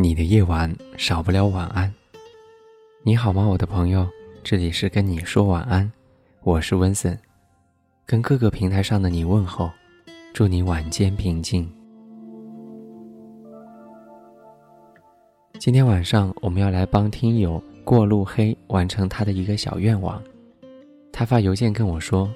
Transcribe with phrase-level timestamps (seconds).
[0.00, 1.92] 你的夜晚少不了晚安。
[3.02, 4.08] 你好吗，我的朋友？
[4.42, 5.92] 这里是跟你说晚安，
[6.42, 7.18] 我是温森，
[8.06, 9.70] 跟各个平台上的你问候，
[10.32, 11.70] 祝你晚间平静。
[15.58, 20.22] 今天晚上我们要来帮听友过路黑完成他的一个小愿望。
[21.12, 22.32] 他发邮件跟我说：“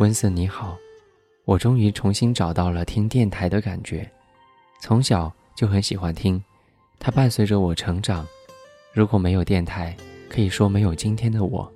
[0.00, 0.74] 温森你好，
[1.44, 4.10] 我终于重新找到了听电台的感觉，
[4.80, 6.42] 从小就很喜欢听。”
[7.04, 8.26] 它伴随着我成长，
[8.90, 9.94] 如果没有电台，
[10.26, 11.70] 可以说没有今天的我。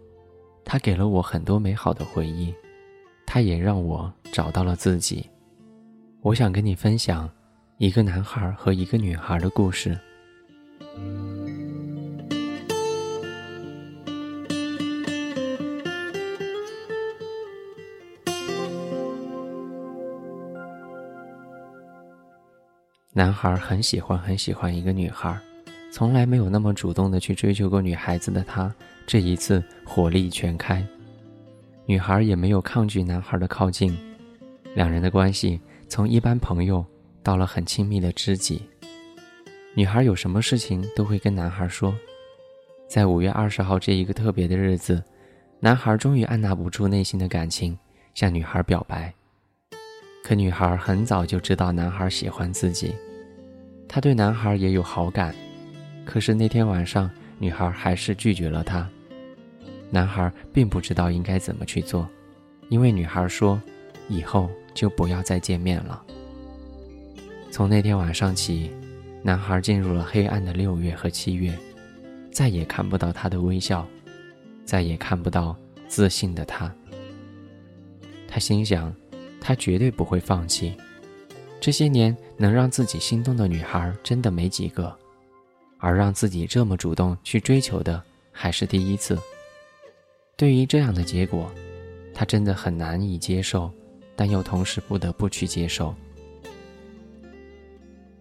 [0.65, 2.55] 它给了我很多美好的回忆，
[3.27, 5.29] 它也让我找到了自己。
[6.23, 7.29] 我想跟你分享
[7.77, 9.99] 一个男孩和一个女孩的故事。
[23.19, 25.37] 男孩很喜欢很喜欢一个女孩，
[25.91, 28.73] 从来没有那么主动的去追求过女孩子的他，
[29.09, 30.87] 这一次火力全开。
[31.85, 33.99] 女孩也没有抗拒男孩的靠近，
[34.73, 36.87] 两人的关系从一般朋友
[37.21, 38.63] 到了很亲密的知己。
[39.75, 41.93] 女孩有什么事情都会跟男孩说。
[42.89, 45.03] 在五月二十号这一个特别的日子，
[45.59, 47.77] 男孩终于按捺不住内心的感情，
[48.15, 49.13] 向女孩表白。
[50.23, 52.95] 可女孩很早就知道男孩喜欢自己。
[53.89, 55.35] 他对男孩也有好感，
[56.05, 58.87] 可是那天晚上，女孩还是拒绝了他。
[59.91, 62.07] 男孩并不知道应该怎么去做，
[62.69, 63.61] 因为女孩说
[64.07, 66.05] ：“以后就不要再见面了。”
[67.51, 68.71] 从那天晚上起，
[69.23, 71.59] 男孩进入了黑暗的六月和七月，
[72.31, 73.87] 再也看不到她的微笑，
[74.67, 75.57] 再也看不到
[75.89, 76.71] 自信的他。
[78.29, 78.95] 他心想，
[79.41, 80.75] 他绝对不会放弃。
[81.61, 84.97] 这些年能让自己心动的女孩真的没几个，
[85.79, 89.19] 而让自己这么主动去追求的还是第一次。
[90.37, 91.51] 对于这样的结果，
[92.15, 93.71] 他真的很难以接受，
[94.15, 95.95] 但又同时不得不去接受。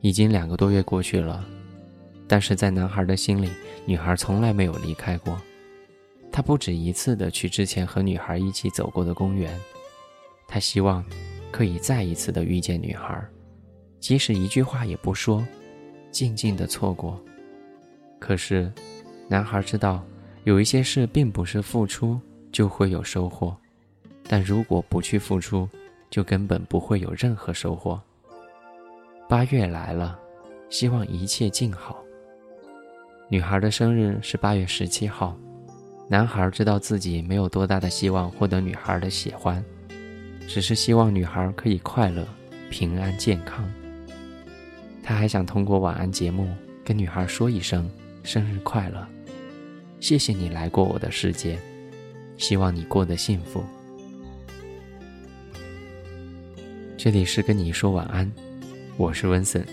[0.02, 1.46] 已经两个多月过去了，
[2.28, 3.50] 但是在男孩的心里，
[3.86, 5.40] 女孩从来没有离开过。
[6.31, 9.59] 他不止一次的去之前和女孩一起走过的公园，
[10.48, 11.06] 他希望。
[11.52, 13.24] 可以再一次的遇见女孩，
[14.00, 15.46] 即使一句话也不说，
[16.12, 17.19] 静静的错过。
[18.19, 18.72] 可是，
[19.28, 20.03] 男孩知道，
[20.44, 22.19] 有一些事并不是付出
[22.52, 23.56] 就会有收获，
[24.28, 25.68] 但如果不去付出，
[26.09, 28.02] 就根本不会有任何收获。
[29.30, 30.18] 八月来了，
[30.69, 32.03] 希望一切静好。
[33.30, 35.38] 女孩的生日是八月十七号，
[36.07, 39.63] 男孩知道自己没有多大的希望获得女孩的喜欢。
[40.47, 42.25] 只是希望女孩可以快乐、
[42.69, 43.69] 平安、健康。
[45.03, 46.47] 他还想通过晚安节目
[46.84, 47.90] 跟女孩说一声
[48.24, 49.06] 生日快乐，
[50.00, 51.59] 谢谢你来过我的世界，
[52.38, 53.63] 希望你过得幸福。
[56.97, 58.30] 这里是跟你说晚安，
[58.96, 59.66] 我是温森，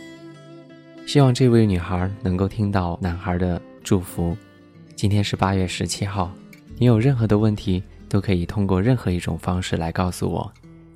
[1.07, 4.37] 希望这位女孩能够听到男孩的祝福。
[4.95, 6.33] 今天是八月十七号，
[6.79, 10.53] 你有任何的问题都可以通过任何一种方式来告诉我。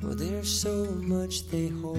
[0.00, 1.96] For there's so much they hold.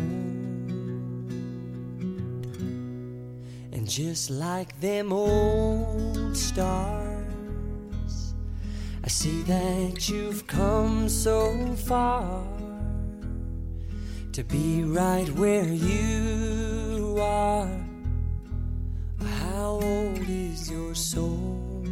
[3.73, 7.07] And just like them old stars
[9.07, 12.44] I see that you've come so far
[14.33, 17.71] to be right where you are.
[19.39, 21.85] How old is your soul?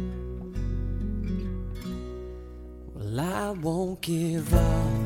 [2.92, 5.05] Well, I won't give up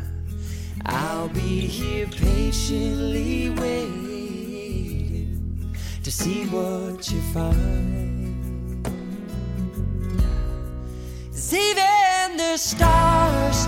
[0.85, 4.07] I'll be here patiently waiting
[6.03, 8.83] to see what you find.
[11.31, 13.67] 'Cause even the stars,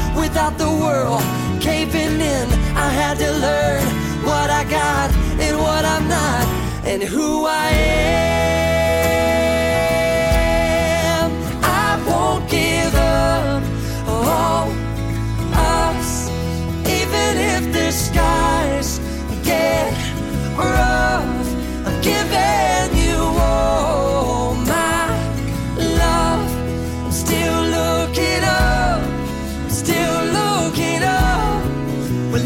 [7.11, 7.69] who I
[11.11, 11.31] am.
[11.61, 13.63] I won't give up
[14.07, 14.69] on
[15.53, 16.29] us,
[16.99, 18.99] even if the skies
[19.43, 19.91] get
[20.57, 21.47] rough.
[21.85, 23.19] I'm giving you
[23.49, 25.03] all my
[25.99, 26.49] love.
[27.05, 29.01] I'm still looking up,
[29.69, 31.61] still looking up.
[32.31, 32.45] Well,